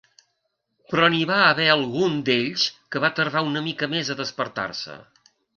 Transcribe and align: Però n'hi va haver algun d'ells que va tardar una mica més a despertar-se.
Però 0.93 1.09
n'hi 1.15 1.27
va 1.31 1.35
haver 1.49 1.67
algun 1.75 2.17
d'ells 2.31 2.65
que 2.95 3.05
va 3.07 3.13
tardar 3.21 3.47
una 3.53 3.65
mica 3.69 3.93
més 3.95 4.11
a 4.15 4.21
despertar-se. 4.27 4.99